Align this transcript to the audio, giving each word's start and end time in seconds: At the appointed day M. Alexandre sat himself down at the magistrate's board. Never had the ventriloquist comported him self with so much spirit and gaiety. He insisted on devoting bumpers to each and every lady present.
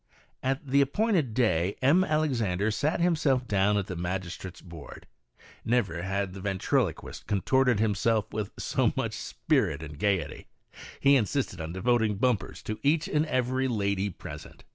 At 0.41 0.65
the 0.65 0.81
appointed 0.81 1.35
day 1.35 1.75
M. 1.79 2.03
Alexandre 2.03 2.71
sat 2.71 2.99
himself 3.01 3.47
down 3.47 3.77
at 3.77 3.85
the 3.85 3.95
magistrate's 3.95 4.59
board. 4.59 5.05
Never 5.63 6.01
had 6.01 6.33
the 6.33 6.41
ventriloquist 6.41 7.27
comported 7.27 7.79
him 7.79 7.93
self 7.93 8.33
with 8.33 8.49
so 8.57 8.91
much 8.95 9.13
spirit 9.13 9.83
and 9.83 9.99
gaiety. 9.99 10.47
He 10.99 11.15
insisted 11.15 11.61
on 11.61 11.73
devoting 11.73 12.15
bumpers 12.15 12.63
to 12.63 12.79
each 12.81 13.07
and 13.07 13.27
every 13.27 13.67
lady 13.67 14.09
present. 14.09 14.63